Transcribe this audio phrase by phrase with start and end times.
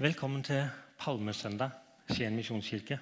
[0.00, 0.62] Velkommen til
[0.96, 1.74] Palmesøndag,
[2.08, 2.96] Skien misjonskirke.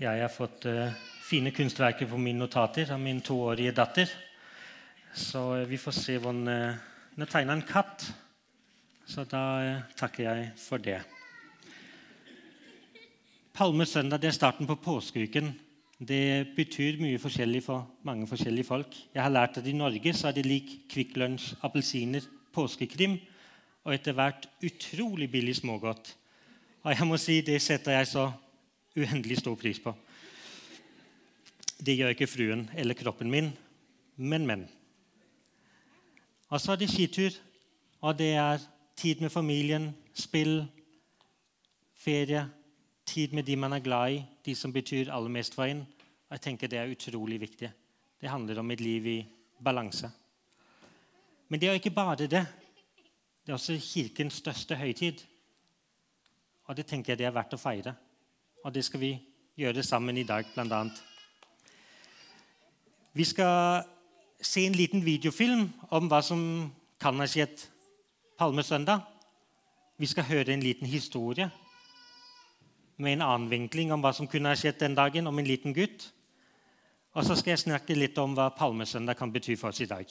[0.00, 4.14] Jeg har fått uh, fine kunstverker på mine notater av min toårige datter.
[5.12, 6.78] Så eh, vi får se hvordan uh,
[7.10, 8.06] Hun har tegna en katt,
[9.04, 11.02] så da eh, takker jeg for det.
[13.52, 15.52] Palmesøndag det er starten på påskeuken.
[16.00, 18.96] Det betyr mye forskjellig for mange forskjellige folk.
[19.12, 23.20] Jeg har lært at I Norge så er det lik Kvikk Lunsj, appelsiner, påskekrim
[23.84, 26.14] og etter hvert utrolig billig smågodt.
[26.84, 28.32] Og jeg må si, Det setter jeg så
[28.96, 29.94] uendelig stor pris på.
[31.84, 33.52] Det gjør ikke fruen eller kroppen min,
[34.16, 34.68] men, men.
[36.48, 37.30] Og så er det skitur,
[38.00, 38.62] og det er
[38.96, 40.64] tid med familien, spill,
[41.94, 42.46] ferie,
[43.06, 45.80] tid med de man er glad i, de som betyr aller mest for en.
[46.28, 47.70] Og jeg tenker Det er utrolig viktig.
[48.20, 49.26] Det handler om et liv i
[49.64, 50.10] balanse.
[51.48, 52.46] Men det er ikke bare det.
[53.44, 55.20] Det er også Kirkens største høytid.
[56.64, 57.92] Og det tenker jeg det er verdt å feire.
[58.64, 59.10] Og det skal vi
[59.60, 60.78] gjøre sammen i dag, bl.a.
[63.12, 63.84] Vi skal
[64.40, 66.40] se en liten videofilm om hva som
[67.00, 67.66] kan ha skjedd
[68.40, 69.04] palmesøndag.
[70.00, 71.50] Vi skal høre en liten historie
[72.96, 75.76] med en annen vinkling om hva som kunne ha skjedd den dagen, om en liten
[75.76, 76.08] gutt.
[77.14, 80.08] Og så skal jeg snakke litt om hva palmesøndag kan bety for oss i dag.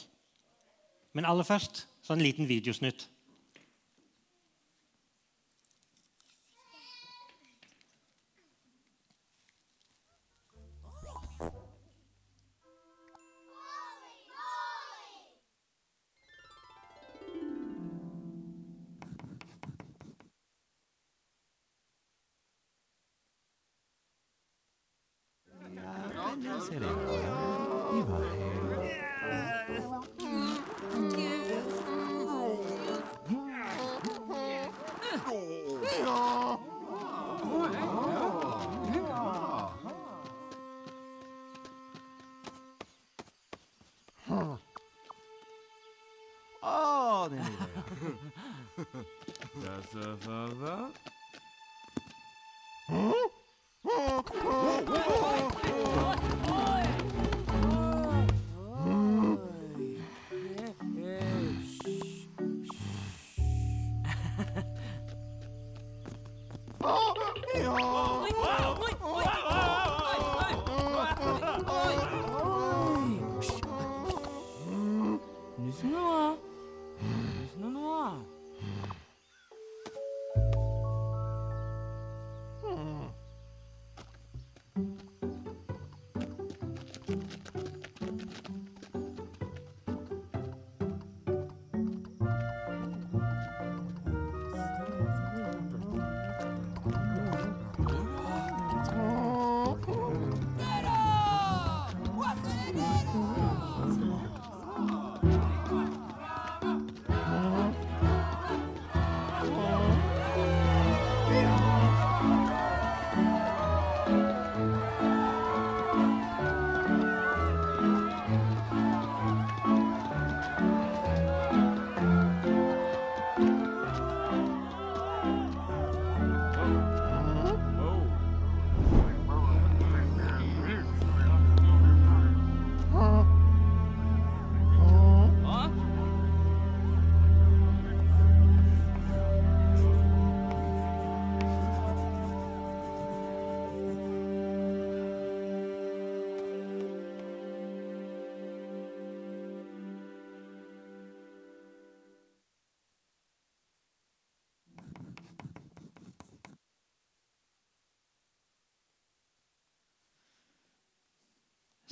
[1.17, 3.07] Men aller først så en liten videosnutt.
[46.63, 47.83] Å, den lille, ja.
[49.63, 51.12] Jaså, farfar?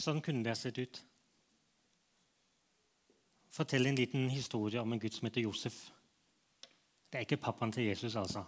[0.02, 1.00] Sånn kunne det sett ut.
[3.52, 5.76] Fortell en liten historie om en gutt som heter Josef.
[7.12, 8.46] Det er ikke pappaen til Jesus, altså.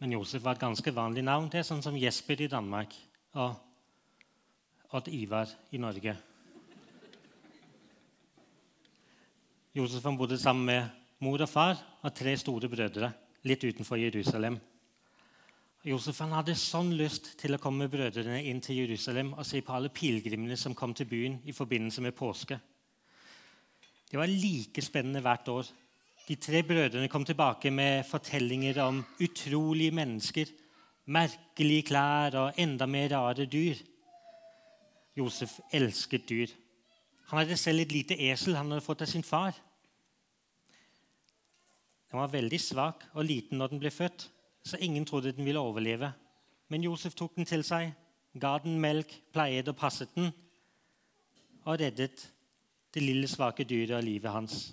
[0.00, 1.50] Men Josef var et ganske vanlig navn.
[1.52, 2.96] Det er sånn som Jesper i Danmark
[3.36, 6.16] og Odd Ivar i Norge.
[9.76, 10.88] Josef bodde sammen med
[11.22, 13.12] mor og far og tre store brødre
[13.46, 14.56] litt utenfor Jerusalem.
[15.80, 19.62] Josef han hadde sånn lyst til å komme med brødrene inn til Jerusalem og se
[19.64, 22.58] på alle pilegrimene som kom til byen i forbindelse med påske.
[24.10, 25.70] Det var like spennende hvert år.
[26.26, 30.50] De tre brødrene kom tilbake med fortellinger om utrolige mennesker,
[31.16, 33.80] merkelige klær og enda mer rare dyr.
[35.16, 36.52] Josef elsket dyr.
[37.30, 39.56] Han hadde selv et lite esel han hadde fått av sin far.
[42.10, 44.28] Den var veldig svak og liten når den ble født,
[44.64, 46.12] så ingen trodde den ville overleve.
[46.68, 47.92] Men Josef tok den til seg,
[48.40, 50.30] ga den melk, pleiet og passet den,
[51.64, 52.22] og reddet
[52.94, 54.70] det lille, svake dyret av livet hans.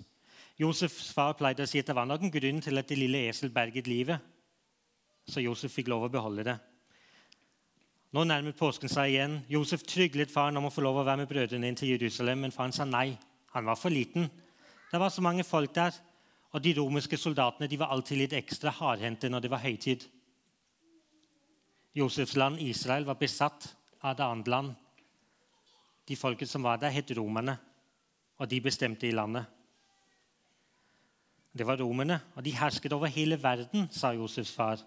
[0.58, 3.28] Josefs far pleide å si at det var nok en grunn til at det lille
[3.28, 4.18] esel berget livet,
[5.28, 6.56] så Josef fikk lov å beholde det.
[8.16, 9.34] Nå nærmet påsken seg igjen.
[9.52, 12.54] Josef tryglet faren om å få lov å være med brødrene inn til Jerusalem, men
[12.54, 13.12] faren sa nei.
[13.52, 14.30] Han var for liten.
[14.88, 15.92] Det var så mange folk der,
[16.52, 20.06] og de romerske soldatene de var alltid litt ekstra hardhendte når det var høytid.
[21.98, 23.68] Josefs land, Israel, var besatt
[24.00, 24.74] av et annet land.
[26.08, 27.58] De folket som var der, het romerne,
[28.38, 29.44] og de bestemte i landet.
[31.52, 34.84] Det var romerne, og de hersket over hele verden, sa Josefs far.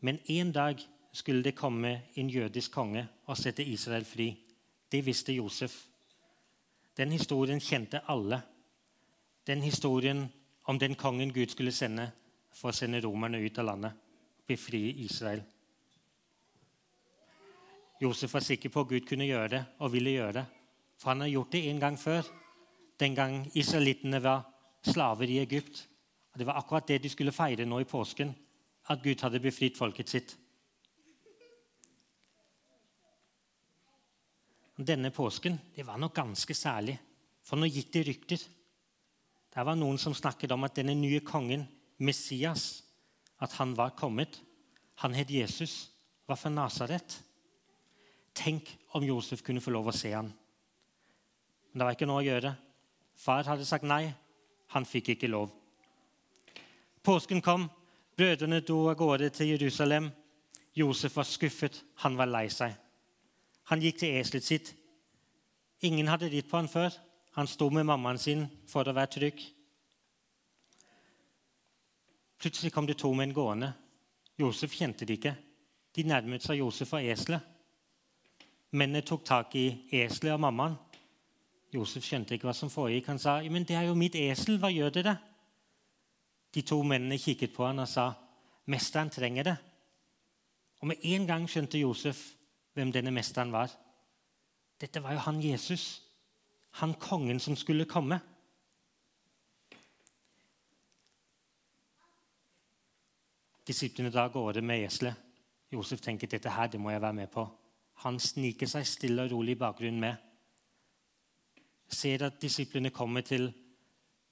[0.00, 0.82] Men en dag
[1.12, 4.34] skulle det komme en jødisk konge og sette Israel fri.
[4.92, 5.74] Det visste Josef.
[6.96, 8.42] Den historien kjente alle.
[9.46, 10.26] Den historien
[10.64, 12.10] om den kongen Gud skulle sende
[12.52, 13.92] for å sende romerne ut av landet,
[14.46, 15.42] befri Israel.
[18.02, 20.44] Josef var sikker på at Gud kunne gjøre det og ville gjøre det.
[20.98, 22.26] For han har gjort det en gang før,
[22.98, 24.44] den gang israelittene var
[24.86, 25.86] slaver i Egypt.
[26.32, 28.34] Og Det var akkurat det de skulle feire nå i påsken,
[28.88, 30.36] at Gud hadde befridd folket sitt.
[34.82, 36.96] Denne påsken det var nok ganske særlig,
[37.44, 38.46] for nå gikk det rykter.
[39.52, 41.66] Det var noen som snakket om at denne nye kongen,
[42.00, 42.82] Messias,
[43.42, 44.38] at han var kommet.
[45.04, 45.90] Han het Jesus,
[46.26, 47.18] var fra Nasaret.
[48.34, 50.30] Tenk om Josef kunne få lov å se ham.
[51.72, 52.54] Men det var ikke noe å gjøre.
[53.18, 54.06] Far hadde sagt nei.
[54.72, 55.52] Han fikk ikke lov.
[57.04, 57.68] Påsken kom.
[58.16, 60.10] Brødrene dro av gårde til Jerusalem.
[60.76, 61.82] Josef var skuffet.
[62.04, 62.72] Han var lei seg.
[63.68, 64.72] Han gikk til eselet sitt.
[65.84, 66.94] Ingen hadde ridd på han før.
[67.32, 69.40] Han sto med mammaen sin for å være trygg.
[72.42, 73.70] Plutselig kom det to menn gående.
[74.36, 75.34] Josef kjente de ikke.
[75.94, 77.40] De nærmet seg Josef og eselet.
[78.72, 80.76] Mennene tok tak i eselet og mammaen.
[81.72, 83.08] Josef skjønte ikke hva som foregikk.
[83.08, 84.58] Han sa, men 'Det er jo mitt esel.
[84.58, 85.18] Hva gjør dere?'
[86.52, 88.12] De to mennene kikket på han og sa,
[88.66, 89.58] 'Mesteren trenger det.'
[90.80, 92.34] Og Med en gang skjønte Josef
[92.74, 93.70] hvem denne mesteren var.
[94.80, 96.02] Dette var jo han Jesus,
[96.72, 98.20] han kongen som skulle komme.
[103.66, 105.14] Disiplene da går det med eselet.
[105.72, 107.46] Josef tenker dette her, det må jeg være med på.
[108.04, 110.16] Han sniker seg stille og rolig i bakgrunnen med.
[111.92, 113.50] Ser at disiplene kommer til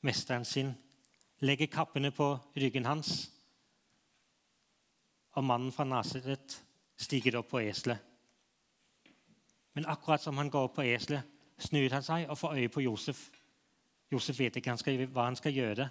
[0.03, 0.73] mesteren sin,
[1.41, 3.31] legger kappene på ryggen hans.
[5.37, 6.57] Og mannen fra Nasaret
[6.99, 8.01] stiger opp på eselet.
[9.73, 11.23] Men akkurat som han går opp på eselet,
[11.61, 13.29] snur han seg og får øye på Josef.
[14.13, 14.75] Josef vet ikke
[15.13, 15.89] hva han skal gjøre.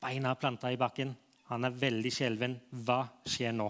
[0.00, 1.14] Beina er planta i bakken.
[1.50, 2.60] Han er veldig skjelven.
[2.86, 3.68] Hva skjer nå?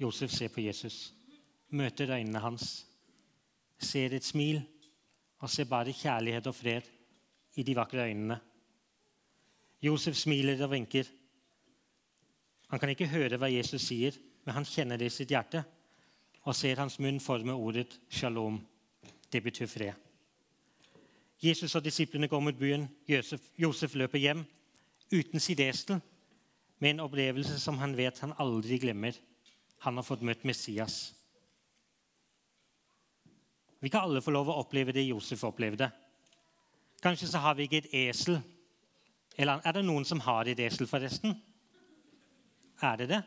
[0.00, 1.12] Josef ser på Jesus,
[1.76, 2.86] møter øynene hans,
[3.76, 4.62] ser et smil
[5.44, 6.88] og ser bare kjærlighet og fred
[7.60, 8.38] i de vakre øynene.
[9.84, 11.04] Josef smiler og vinker.
[12.72, 15.62] Han kan ikke høre hva Jesus sier, men han kjenner det i sitt hjerte
[16.48, 18.58] og ser hans munn forme ordet shalom.
[19.30, 19.94] Det betyr fred.
[21.40, 22.88] Jesus og disiplene går mot byen.
[23.08, 24.44] Josef, Josef løper hjem
[25.12, 26.00] uten sitt esel,
[26.80, 29.16] med en opplevelse som han vet han aldri glemmer.
[29.84, 31.12] Han har fått møtt Messias.
[33.80, 35.90] Vi kan alle få lov å oppleve det Josef opplevde.
[37.00, 38.40] Kanskje så har vi ikke et esel.
[39.36, 41.36] Eller er det noen som har et esel, forresten?
[42.84, 43.20] Er det det?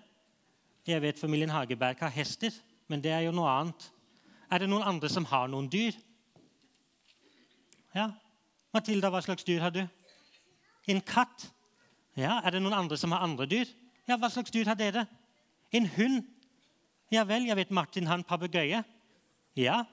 [0.87, 2.51] Jeg vet familien Hageberg har hester,
[2.91, 3.85] men det er jo noe annet.
[4.51, 5.95] Er det noen andre som har noen dyr?
[7.95, 8.09] Ja.
[8.73, 9.83] Matilda, hva slags dyr har du?
[10.91, 11.47] En katt?
[12.19, 12.41] Ja.
[12.43, 13.69] Er det noen andre som har andre dyr?
[14.07, 15.05] Ja, Hva slags dyr har dere?
[15.71, 16.25] En hund?
[17.13, 18.83] Ja vel, jeg vet Martin har en papegøye.
[19.55, 19.83] Ja.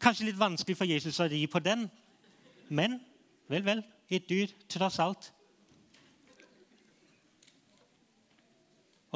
[0.00, 1.88] Kanskje litt vanskelig for Jesus å ri på den,
[2.68, 3.00] men
[3.50, 3.82] vel, vel.
[4.12, 5.32] Et dyr, tross alt.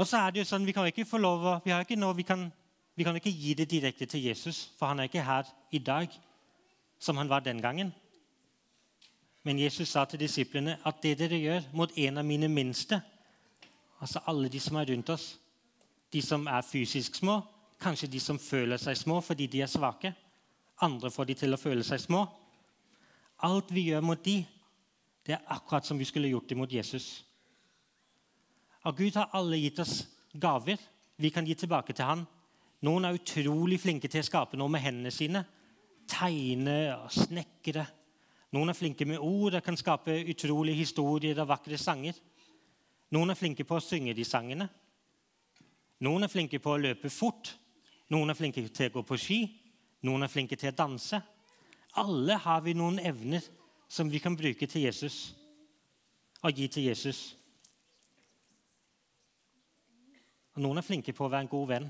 [0.00, 2.25] Og så er det jo sånn, Vi kan ikke få lov vi, ikke noe, vi,
[2.25, 2.47] kan,
[2.97, 6.14] vi kan ikke gi det direkte til Jesus, for han er ikke her i dag
[6.99, 7.92] som han var den gangen.
[9.45, 13.00] Men Jesus sa til disiplene at det dere gjør mot en av mine minste,
[14.00, 15.35] altså alle de som er rundt oss,
[16.12, 17.40] de som er fysisk små,
[17.80, 20.14] kanskje de som føler seg små fordi de er svake,
[20.80, 22.25] andre får de til å føle seg små.
[23.45, 24.40] Alt vi gjør mot de,
[25.26, 27.19] det er akkurat som vi skulle gjort det mot Jesus.
[28.88, 30.80] Og Gud har alle gitt oss gaver
[31.20, 32.22] vi kan gi tilbake til han.
[32.87, 35.42] Noen er utrolig flinke til å skape noe med hendene sine.
[36.08, 37.84] Tegne og snekre.
[38.56, 42.16] Noen er flinke med ord og kan skape utrolige historier og vakre sanger.
[43.12, 44.68] Noen er flinke på å synge de sangene.
[46.00, 47.52] Noen er flinke på å løpe fort.
[48.10, 49.40] Noen er flinke til å gå på ski.
[50.08, 51.20] Noen er flinke til å danse.
[52.00, 53.44] Alle har vi noen evner
[53.90, 55.34] som vi kan bruke til Jesus
[56.40, 57.39] og gi til Jesus.
[60.57, 61.88] Og noen er flinke på å være en god venn.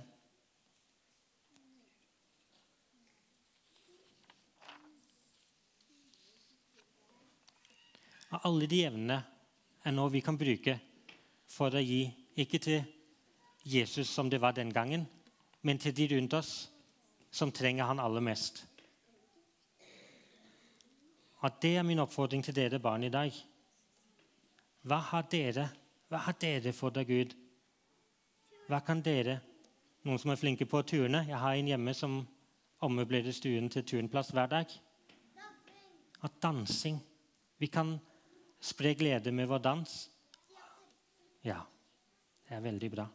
[8.30, 9.18] Og alle de evnene
[9.82, 10.76] er noe vi kan bruke
[11.50, 12.04] for å gi,
[12.38, 12.84] ikke til
[13.66, 15.06] Jesus som det var den gangen,
[15.62, 16.52] men til de rundt oss
[17.30, 18.64] som trenger han aller mest.
[21.40, 23.32] Og Det er min oppfordring til dere barn i dag.
[24.84, 25.70] Hva har dere,
[26.08, 27.34] hva har dere for av Gud?
[28.70, 29.40] Hva kan dere,
[30.06, 32.20] noen som er flinke på turene Jeg har en hjemme som
[32.86, 34.70] ommøblerer stuen til turnplass hver dag.
[36.22, 37.00] At dansing
[37.58, 37.96] Vi kan
[38.62, 39.94] spre glede med vår dans.
[41.42, 41.58] Ja,
[42.46, 43.06] det er veldig bra.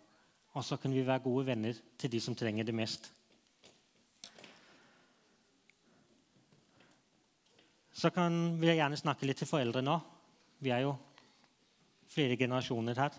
[0.53, 3.07] Og så kan vi være gode venner til de som trenger det mest.
[7.93, 9.95] Så kan, vil jeg gjerne snakke litt til foreldre nå.
[10.59, 10.97] Vi er jo
[12.11, 13.15] flere generasjoner her.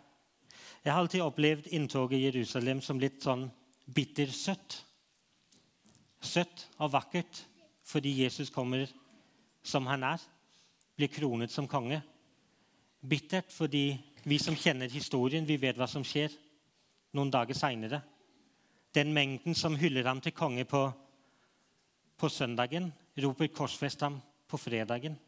[0.86, 3.48] Jeg har alltid opplevd inntoget i Jerusalem som litt sånn
[3.90, 4.76] bittersøtt.
[6.22, 7.40] Søtt og vakkert
[7.86, 8.86] fordi Jesus kommer
[9.66, 10.22] som han er,
[10.94, 11.98] blir kronet som konge.
[13.02, 13.96] Bittert fordi
[14.30, 16.30] vi som kjenner historien, vi vet hva som skjer
[17.18, 17.98] noen dager seinere.
[18.94, 20.86] Den mengden som hyller ham til konge på,
[22.14, 25.18] på søndagen, roper 'korsfest ham' på fredagen.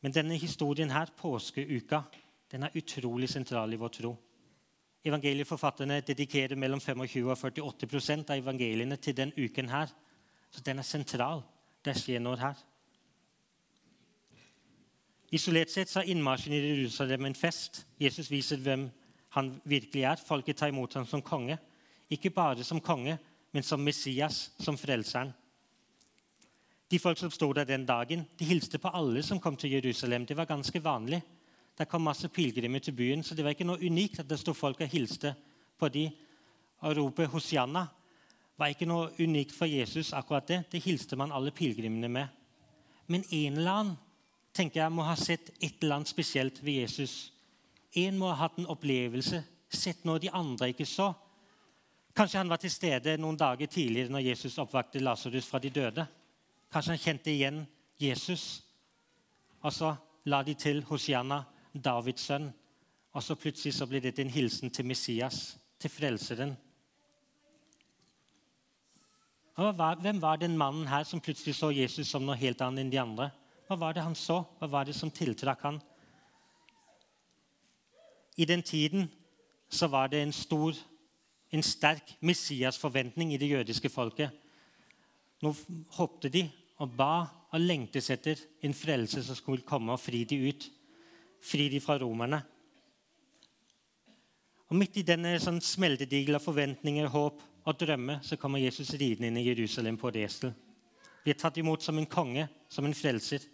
[0.00, 2.02] Men denne historien her, påskeuka,
[2.52, 4.12] den er utrolig sentral i vår tro.
[5.04, 9.92] Evangelieforfatterne dedikerer mellom 25 og 48% av evangeliene til den uken her.
[10.50, 11.42] Så den er sentral.
[11.84, 12.58] Det skjer noe her.
[15.34, 17.82] Isolert sett så er innmarsjen i Jerusalem en fest.
[18.00, 18.86] Jesus viser hvem
[19.36, 20.22] han virkelig er.
[20.24, 21.58] Folket tar imot ham som konge.
[22.10, 23.18] Ikke bare som konge,
[23.52, 25.34] men som Messias, som frelseren.
[26.90, 30.26] De folk som stod der den dagen, de hilste på alle som kom til Jerusalem.
[30.26, 31.22] Det var ganske vanlig.
[31.78, 34.52] Det kom masse pilegrimer til byen, så det var ikke noe unikt at det sto
[34.52, 35.34] folk og hilste
[35.78, 36.10] på de.
[36.80, 37.86] Og ropet 'Hosianna'
[38.58, 40.12] var ikke noe unikt for Jesus.
[40.12, 42.26] akkurat Det Det hilste man alle pilegrimene med.
[43.06, 43.96] Men en eller annen
[44.54, 47.32] tenker jeg må ha sett et eller annet spesielt ved Jesus.
[47.92, 51.12] En må ha hatt en opplevelse, sett noe de andre ikke så.
[52.16, 56.06] Kanskje han var til stede noen dager tidligere når Jesus oppvakte Lasarus fra de døde.
[56.72, 57.62] Kanskje han kjente igjen
[58.00, 58.62] Jesus.
[59.64, 59.94] Og så
[60.28, 62.50] la de til Hosianna, Davids sønn.
[63.16, 66.56] Og så plutselig så blir dette en hilsen til Messias, til Frelseren.
[69.58, 72.92] Og hvem var den mannen her som plutselig så Jesus som noe helt annet enn
[72.92, 73.30] de andre?
[73.66, 74.44] Hva var det han så?
[74.60, 75.80] Hva var det som tiltrakk han?
[78.38, 79.08] I den tiden
[79.68, 80.76] så var det en stor,
[81.50, 84.30] en sterk Messias-forventning i det jødiske folket.
[85.42, 85.52] Nå
[85.98, 86.44] hoppet de
[86.82, 87.12] og ba
[87.54, 90.68] og lengtes etter en frelse som skulle komme og fri de ut.
[91.40, 92.40] Fri de fra romerne.
[94.68, 99.30] Og Midt i denne sånn smeltedigel av forventninger, håp og drømmer så kommer Jesus ridende
[99.30, 100.52] inn i Jerusalem på et esel.
[101.24, 103.46] Blir tatt imot som en konge, som en frelser.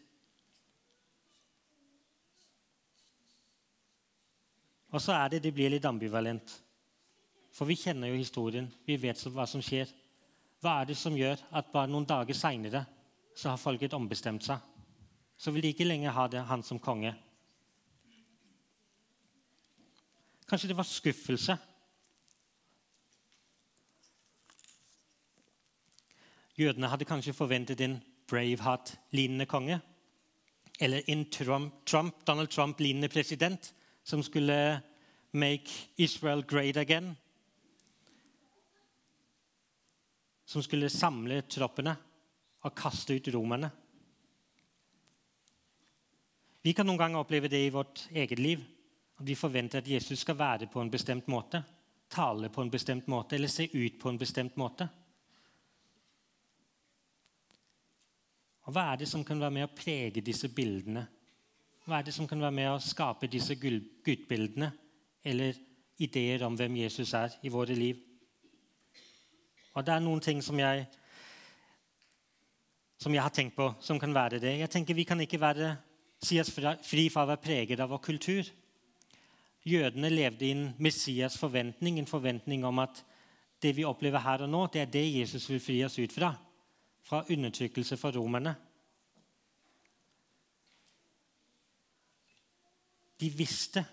[4.95, 6.51] Og så er det det blir litt ambivalent.
[7.55, 8.67] For vi kjenner jo historien.
[8.87, 9.91] Vi vet hva som skjer.
[10.65, 12.87] Hva er det som gjør at bare noen dager seinere
[13.37, 14.63] så har folket ombestemt seg?
[15.37, 17.11] Så vil de ikke lenger ha det, han som konge.
[20.49, 21.59] Kanskje det var skuffelse?
[26.57, 27.99] Jødene hadde kanskje forventet en
[28.31, 29.83] Braveheart-lignende konge.
[30.81, 34.81] Eller en Trump, Trump, Donald Trump-lignende president som skulle
[35.33, 37.19] make Israel great again.
[40.45, 41.95] Som skulle samle troppene
[42.65, 43.71] og kaste ut romerne.
[46.65, 48.63] Vi kan noen ganger oppleve det i vårt eget liv.
[49.15, 51.61] At vi forventer at Jesus skal være på en bestemt måte,
[52.11, 54.89] tale på en bestemt måte eller se ut på en bestemt måte.
[58.65, 61.05] Og Hva er det som kan være med å prege disse bildene?
[61.85, 64.71] Hva er det som kan være med å skape disse gudbildene
[65.25, 65.59] eller
[66.01, 68.01] ideer om hvem Jesus er i våre liv?
[69.75, 70.85] Og det er noen ting som jeg,
[73.03, 74.59] som jeg har tenkt på, som kan være det.
[74.61, 75.77] Jeg tenker Vi kan ikke være,
[76.23, 78.47] si oss fri fra å være preget av vår kultur.
[79.65, 83.03] Jødene levde i en Messias forventning, en forventning om at
[83.63, 86.35] det vi opplever her og nå, det er det Jesus vil fri oss ut fra.
[87.05, 88.55] Fra undertrykkelse fra romerne.
[93.21, 93.85] De visste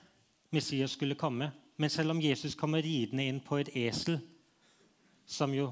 [0.51, 4.19] Messias skulle komme, men selv om Jesus kommer ridende inn på et esel,
[5.31, 5.71] som jo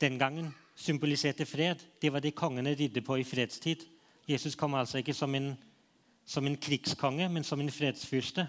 [0.00, 3.84] den gangen symboliserte fred, det var det kongene ridde på i fredstid.
[4.28, 5.52] Jesus kom altså ikke som en,
[6.26, 8.48] som en krigskonge, men som en fredsfyrste.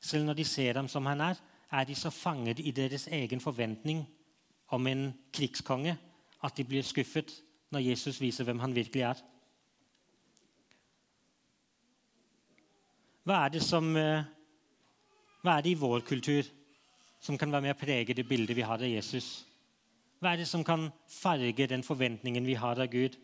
[0.00, 3.40] Selv når de ser ham som han er, er de så fanget i deres egen
[3.40, 4.04] forventning
[4.68, 5.96] om en krigskonge
[6.44, 7.32] at de blir skuffet
[7.70, 9.20] når Jesus viser hvem han virkelig er.
[13.24, 14.24] Hva er det, som, eh,
[15.42, 16.42] hva er det i vår kultur
[17.20, 19.49] som kan være med å prege det bildet vi har av Jesus?
[20.20, 23.16] Hva er det som kan farge den forventningen vi har av Gud?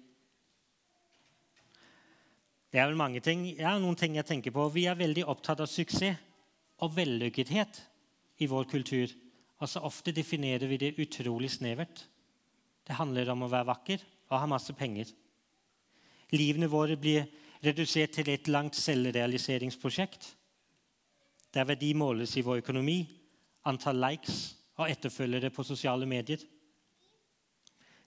[2.72, 3.44] Det er vel mange ting.
[3.56, 4.64] Ja, noen ting jeg tenker på.
[4.72, 6.16] Vi er veldig opptatt av suksess
[6.84, 7.82] og vellykkethet
[8.40, 9.12] i vår kultur.
[9.60, 12.02] Og så ofte definerer vi det utrolig snevert.
[12.84, 15.08] Det handler om å være vakker og ha masse penger.
[16.32, 17.28] Livene våre blir
[17.64, 20.32] redusert til et langt selvrealiseringsprosjekt.
[21.54, 22.98] Der verdi måles i vår økonomi,
[23.68, 26.42] antall likes og etterfølgere på sosiale medier.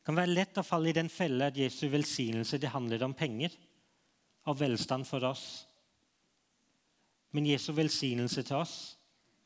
[0.10, 3.54] Kan være lett å falle i den felle at Jesu velsignelse det handler om penger
[4.50, 5.44] og velstand for oss.
[7.38, 8.74] Men Jesu velsignelse til oss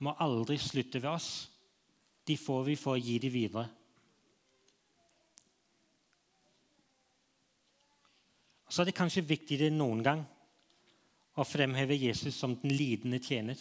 [0.07, 1.27] må aldri slutte ved oss.
[2.23, 3.65] De får vi for å gi de videre.
[8.71, 10.23] Så er det kanskje viktigere enn noen gang
[11.35, 13.59] å fremheve Jesus som den lidende tjener.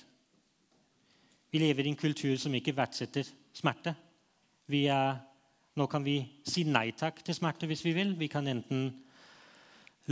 [1.51, 3.27] Vi lever i en kultur som ikke verdsetter
[3.59, 3.97] smerte.
[4.71, 5.19] Vi er,
[5.79, 8.13] nå kan vi si nei takk til smerte hvis vi vil.
[8.21, 8.91] Vi kan enten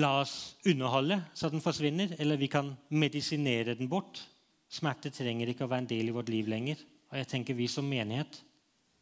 [0.00, 4.22] la oss underholde så den forsvinner, eller vi kan medisinere den bort.
[4.70, 6.80] Smerte trenger ikke å være en del i vårt liv lenger.
[7.10, 8.40] Og jeg tenker Vi som menighet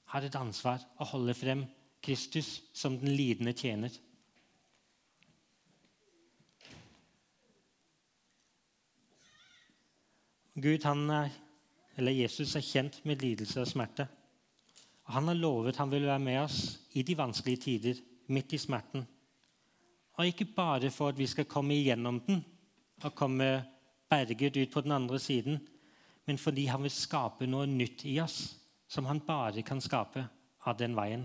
[0.09, 1.67] har et ansvar å holde frem
[2.03, 3.93] Kristus som den lidende tjener.
[10.59, 11.35] Gud, han er,
[11.97, 14.09] eller Jesus er kjent med lidelse og smerte.
[15.09, 16.59] Han har lovet han vil være med oss
[16.93, 19.07] i de vanskelige tider, midt i smerten.
[20.19, 22.43] Og ikke bare for at vi skal komme igjennom den
[23.05, 23.49] og komme
[24.11, 25.59] berget ut på den andre siden,
[26.27, 30.27] men fordi han vil skape noe nytt i oss som han bare kan skape
[30.67, 31.25] av den veien.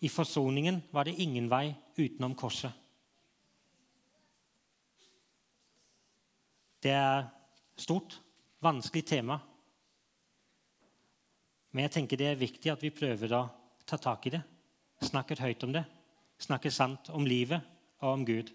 [0.00, 2.70] I forsoningen var det ingen vei utenom korset.
[6.82, 7.24] Det er
[7.80, 8.20] stort,
[8.62, 9.40] vanskelig tema.
[11.76, 13.42] Men jeg tenker det er viktig at vi prøver å
[13.84, 14.38] ta tak i det.
[15.04, 15.82] Snakker høyt om det.
[16.40, 17.60] Snakker sant om livet
[18.00, 18.48] og om Gud.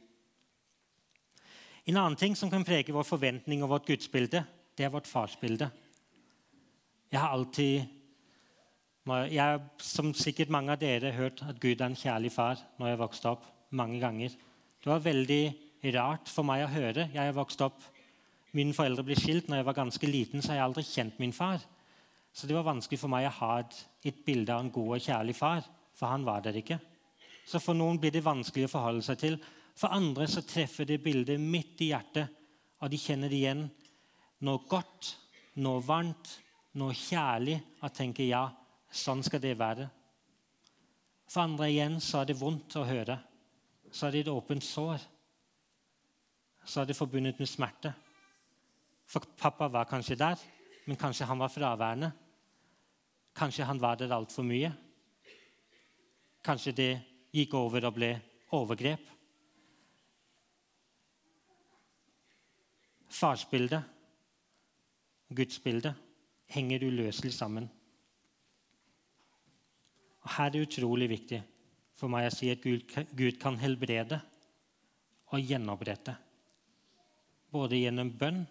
[1.85, 4.41] En annen ting som kan prege vår forventning og vårt gudsbilde,
[4.73, 5.67] det er vårt farsbilde.
[7.13, 7.99] Jeg har alltid
[9.05, 12.87] jeg, Som sikkert mange av dere har hørt at Gud er en kjærlig far når
[12.87, 13.45] jeg vokste opp.
[13.69, 14.29] mange ganger.
[14.81, 15.53] Det var veldig
[15.93, 17.05] rart for meg å høre.
[17.13, 17.81] Jeg har vokst opp
[18.51, 21.31] Mine foreldre ble skilt når jeg var ganske liten, så har jeg aldri kjent min
[21.31, 21.61] far.
[22.31, 23.75] Så det var vanskelig for meg å ha et,
[24.07, 25.65] et bilde av en god og kjærlig far,
[25.97, 26.79] for han var der ikke.
[27.45, 29.37] Så for noen blir det vanskelig å forholde seg til.
[29.75, 32.31] For andre så treffer det bildet midt i hjertet,
[32.81, 33.65] og de kjenner det igjen.
[34.47, 35.15] Noe godt,
[35.61, 36.37] noe varmt,
[36.79, 38.45] noe kjærlig, og tenker ja,
[38.91, 39.89] sånn skal det være.
[41.31, 43.17] For andre igjen så er det vondt å høre.
[43.91, 45.03] Så er det et åpent sår.
[46.63, 47.91] Så er det forbundet med smerte.
[49.07, 50.39] For pappa var kanskje der,
[50.85, 52.11] men kanskje han var fraværende.
[53.35, 54.71] Kanskje han var der altfor mye.
[56.43, 56.91] Kanskje det
[57.31, 58.11] gikk over og ble
[58.51, 59.03] overgrep.
[63.11, 63.83] Farsbildet,
[65.29, 65.95] gudsbildet,
[66.51, 67.69] henger uløselig sammen.
[70.21, 71.41] Og Her er det utrolig viktig
[71.97, 74.17] for meg å si at Gud, kan helbrede
[75.31, 76.15] og gjenopprette.
[77.51, 78.41] Både gjennom bønn,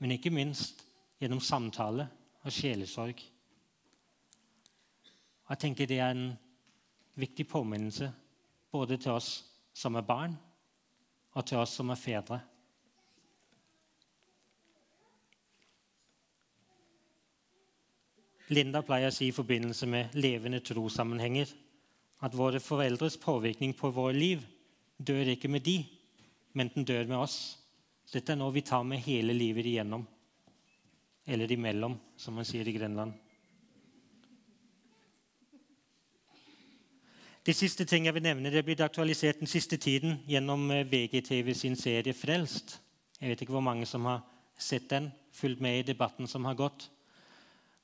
[0.00, 0.82] men ikke minst
[1.20, 2.08] gjennom samtale
[2.44, 3.20] og sjelesorg.
[5.44, 6.32] Og jeg tenker Det er en
[7.14, 8.12] viktig påminnelse
[8.72, 10.34] både til oss som er barn,
[11.34, 12.40] og til oss som er fedre.
[18.52, 21.48] Linda pleier å si i forbindelse med levende trossammenhenger
[22.24, 24.42] at våre foreldres påvirkning på vårt liv
[24.96, 25.78] dør ikke med de,
[26.52, 27.38] men den dør med oss.
[28.12, 30.04] Dette er noe vi tar med hele livet igjennom.
[31.26, 33.14] Eller imellom, som man sier i Grenland.
[37.44, 41.52] Det siste ting jeg vil nevne, det blitt aktualisert den siste tiden gjennom eh, VGTV
[41.54, 42.78] sin serie 'Frelst'.
[43.20, 44.22] Jeg vet ikke hvor mange som har
[44.58, 46.88] sett den, fulgt med i debatten som har gått.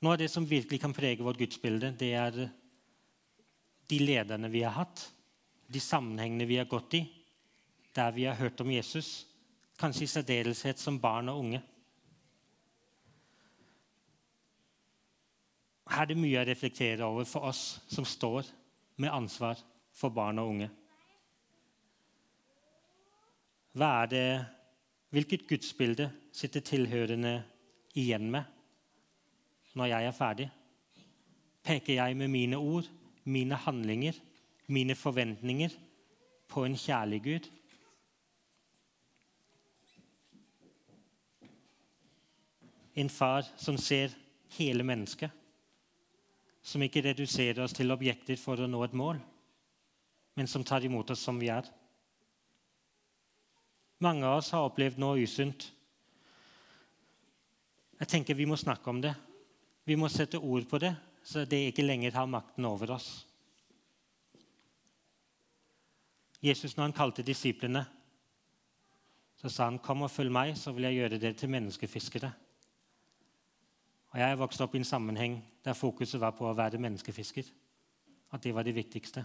[0.01, 2.49] Noe av det som virkelig kan prege vårt gudsbilde, det er
[3.89, 5.03] de lederne vi har hatt,
[5.69, 7.03] de sammenhengene vi har gått i,
[7.93, 9.27] der vi har hørt om Jesus,
[9.77, 11.61] kanskje i særdeleshet som barn og unge.
[15.91, 18.47] Her er det mye å reflektere over for oss som står
[19.03, 19.59] med ansvar
[19.91, 20.69] for barn og unge.
[23.75, 24.27] Hva er det,
[25.11, 27.33] hvilket gudsbilde sitter tilhørende
[27.99, 28.47] igjen med
[29.75, 30.47] når jeg er ferdig?
[31.63, 32.87] Peker jeg med mine ord,
[33.23, 34.15] mine handlinger,
[34.71, 35.75] mine forventninger
[36.51, 37.51] på en kjærlig Gud?
[42.95, 44.15] En far som ser
[44.55, 45.40] hele mennesket
[46.61, 49.19] som ikke reduserer oss til objekter for å nå et mål,
[50.37, 51.65] men som tar imot oss som vi er.
[54.01, 55.67] Mange av oss har opplevd noe usunt.
[58.01, 59.13] Jeg tenker Vi må snakke om det.
[59.85, 60.93] Vi må sette ord på det,
[61.23, 63.09] så det ikke lenger har makten over oss.
[66.41, 67.85] Jesus, når han kalte disiplene,
[69.37, 72.33] så sa han, 'Kom og følg meg, så vil jeg gjøre dere til menneskefiskere'.
[74.11, 77.45] Og Jeg er vokst opp i en sammenheng der fokuset var på å være menneskefisker.
[78.31, 79.23] At det var det viktigste.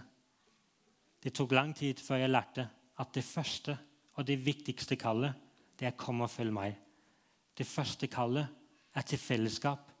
[1.23, 2.67] Det tok lang tid før jeg lærte
[2.99, 3.77] at det første
[4.17, 5.33] og det viktigste kallet,
[5.79, 6.75] det er 'kom og følg meg'.
[7.57, 8.47] Det første kallet
[8.95, 9.91] er til fellesskap.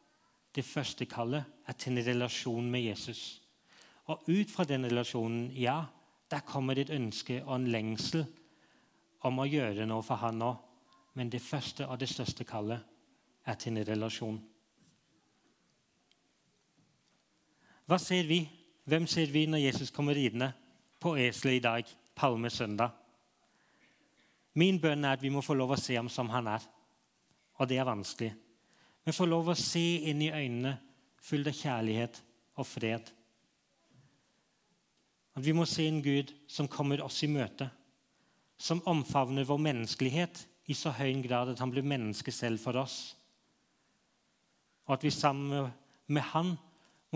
[0.55, 3.41] Det første kallet er til en relasjon med Jesus.
[4.05, 5.85] Og ut fra den relasjonen, ja,
[6.31, 8.25] der kommer det et ønske og en lengsel
[9.21, 10.55] om å gjøre noe for han òg.
[11.13, 12.79] Men det første og det største kallet
[13.45, 14.41] er til en relasjon.
[17.87, 18.41] Hva ser vi?
[18.87, 20.51] Hvem ser vi når Jesus kommer ridende
[20.99, 22.91] på eselet i dag, palmesøndag?
[24.57, 26.63] Min bønn er at vi må få lov å se ham som han er.
[27.61, 28.33] Og det er vanskelig.
[29.05, 30.73] Men få lov å se inn i øynene
[31.23, 32.19] fulle av kjærlighet
[32.57, 33.11] og fred.
[35.37, 37.69] At vi må se en Gud som kommer oss i møte.
[38.57, 43.15] Som omfavner vår menneskelighet i så høy grad at han blir menneske selv for oss.
[44.87, 45.69] Og at vi sammen
[46.07, 46.55] med han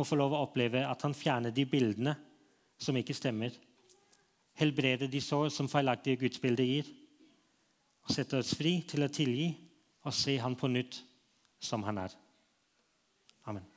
[0.02, 2.16] må få lov å oppleve at han fjerner de bildene
[2.82, 3.54] som ikke stemmer.
[4.58, 6.90] Helbreder de sår som feilaktige gudsbilder gir.
[8.02, 9.52] Og setter oss fri til å tilgi
[10.02, 11.04] og se han på nytt
[11.62, 12.18] som han er.
[13.46, 13.71] Amen.